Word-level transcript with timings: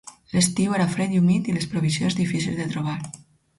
L'estiu 0.37 0.73
era 0.77 0.87
fred 0.93 1.13
i 1.17 1.19
humit, 1.25 1.51
i 1.51 1.55
les 1.59 1.69
provisions 1.75 2.19
difícils 2.23 2.61
de 2.63 2.69
trobar. 2.75 2.99